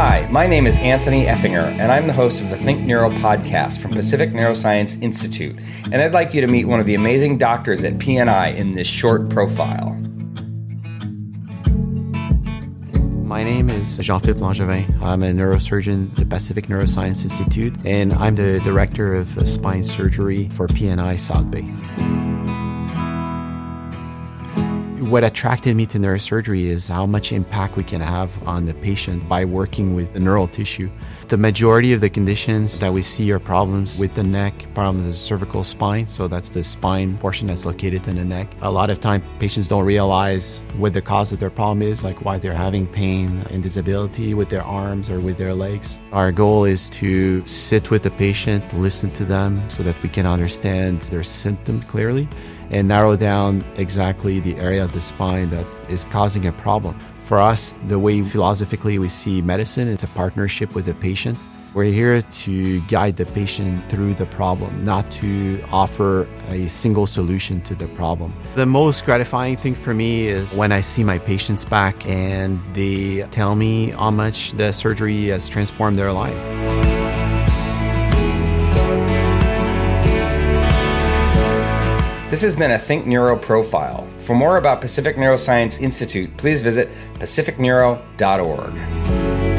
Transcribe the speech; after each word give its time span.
Hi, 0.00 0.28
my 0.30 0.46
name 0.46 0.68
is 0.68 0.76
Anthony 0.76 1.24
Effinger, 1.24 1.76
and 1.80 1.90
I'm 1.90 2.06
the 2.06 2.12
host 2.12 2.40
of 2.40 2.50
the 2.50 2.56
Think 2.56 2.82
Neuro 2.82 3.10
podcast 3.10 3.80
from 3.80 3.90
Pacific 3.90 4.30
Neuroscience 4.30 5.02
Institute. 5.02 5.58
And 5.90 5.96
I'd 5.96 6.12
like 6.12 6.32
you 6.32 6.40
to 6.40 6.46
meet 6.46 6.66
one 6.66 6.78
of 6.78 6.86
the 6.86 6.94
amazing 6.94 7.36
doctors 7.36 7.82
at 7.82 7.94
PNI 7.94 8.54
in 8.54 8.74
this 8.74 8.86
short 8.86 9.28
profile. 9.28 9.94
My 13.26 13.42
name 13.42 13.70
is 13.70 13.98
Jean-Philippe 13.98 14.38
Langevin. 14.38 15.02
I'm 15.02 15.24
a 15.24 15.32
neurosurgeon 15.32 16.12
at 16.12 16.16
the 16.16 16.26
Pacific 16.26 16.68
Neuroscience 16.68 17.24
Institute, 17.24 17.74
and 17.84 18.12
I'm 18.12 18.36
the 18.36 18.60
director 18.60 19.16
of 19.16 19.48
spine 19.48 19.82
surgery 19.82 20.48
for 20.50 20.68
PNI 20.68 21.18
South 21.18 21.50
Bay 21.50 21.64
what 25.08 25.24
attracted 25.24 25.74
me 25.74 25.86
to 25.86 25.98
neurosurgery 25.98 26.64
is 26.64 26.86
how 26.88 27.06
much 27.06 27.32
impact 27.32 27.76
we 27.76 27.84
can 27.84 28.00
have 28.00 28.30
on 28.46 28.66
the 28.66 28.74
patient 28.74 29.26
by 29.26 29.42
working 29.42 29.94
with 29.94 30.12
the 30.12 30.20
neural 30.20 30.46
tissue. 30.46 30.90
The 31.28 31.36
majority 31.38 31.92
of 31.94 32.00
the 32.00 32.10
conditions 32.10 32.78
that 32.80 32.92
we 32.92 33.00
see 33.02 33.32
are 33.32 33.38
problems 33.38 33.98
with 33.98 34.14
the 34.14 34.22
neck, 34.22 34.66
problems 34.74 35.04
with 35.04 35.12
the 35.12 35.18
cervical 35.18 35.64
spine, 35.64 36.06
so 36.06 36.28
that's 36.28 36.50
the 36.50 36.62
spine 36.62 37.16
portion 37.18 37.46
that's 37.46 37.64
located 37.64 38.06
in 38.06 38.16
the 38.16 38.24
neck. 38.24 38.48
A 38.60 38.70
lot 38.70 38.90
of 38.90 39.00
time 39.00 39.22
patients 39.38 39.68
don't 39.68 39.84
realize 39.84 40.58
what 40.76 40.92
the 40.92 41.02
cause 41.02 41.32
of 41.32 41.40
their 41.40 41.50
problem 41.50 41.82
is, 41.82 42.04
like 42.04 42.24
why 42.24 42.38
they're 42.38 42.52
having 42.52 42.86
pain 42.86 43.46
and 43.50 43.62
disability 43.62 44.34
with 44.34 44.50
their 44.50 44.62
arms 44.62 45.10
or 45.10 45.20
with 45.20 45.38
their 45.38 45.54
legs. 45.54 46.00
Our 46.12 46.32
goal 46.32 46.64
is 46.64 46.90
to 46.90 47.46
sit 47.46 47.90
with 47.90 48.02
the 48.02 48.10
patient, 48.10 48.62
listen 48.74 49.10
to 49.12 49.24
them 49.24 49.68
so 49.70 49.82
that 49.82 50.02
we 50.02 50.08
can 50.10 50.26
understand 50.26 51.02
their 51.02 51.24
symptom 51.24 51.82
clearly 51.82 52.28
and 52.70 52.88
narrow 52.88 53.16
down 53.16 53.64
exactly 53.76 54.40
the 54.40 54.56
area 54.56 54.84
of 54.84 54.92
the 54.92 55.00
spine 55.00 55.50
that 55.50 55.66
is 55.88 56.04
causing 56.04 56.46
a 56.46 56.52
problem. 56.52 56.98
For 57.18 57.38
us, 57.38 57.74
the 57.88 57.98
way 57.98 58.22
philosophically 58.22 58.98
we 58.98 59.08
see 59.08 59.42
medicine, 59.42 59.88
it's 59.88 60.02
a 60.02 60.08
partnership 60.08 60.74
with 60.74 60.86
the 60.86 60.94
patient. 60.94 61.38
We're 61.74 61.92
here 61.92 62.22
to 62.22 62.80
guide 62.82 63.16
the 63.16 63.26
patient 63.26 63.84
through 63.90 64.14
the 64.14 64.24
problem, 64.24 64.84
not 64.84 65.10
to 65.12 65.62
offer 65.70 66.26
a 66.48 66.66
single 66.66 67.06
solution 67.06 67.60
to 67.62 67.74
the 67.74 67.86
problem. 67.88 68.32
The 68.54 68.64
most 68.64 69.04
gratifying 69.04 69.58
thing 69.58 69.74
for 69.74 69.92
me 69.92 70.28
is 70.28 70.56
when 70.56 70.72
I 70.72 70.80
see 70.80 71.04
my 71.04 71.18
patients 71.18 71.66
back 71.66 72.06
and 72.06 72.58
they 72.74 73.22
tell 73.30 73.54
me 73.54 73.90
how 73.90 74.10
much 74.10 74.52
the 74.52 74.72
surgery 74.72 75.26
has 75.28 75.48
transformed 75.48 75.98
their 75.98 76.12
life. 76.12 76.77
This 82.28 82.42
has 82.42 82.54
been 82.54 82.72
a 82.72 82.78
Think 82.78 83.06
Neuro 83.06 83.38
profile. 83.38 84.06
For 84.18 84.36
more 84.36 84.58
about 84.58 84.82
Pacific 84.82 85.16
Neuroscience 85.16 85.80
Institute, 85.80 86.36
please 86.36 86.60
visit 86.60 86.90
pacificneuro.org. 87.14 89.57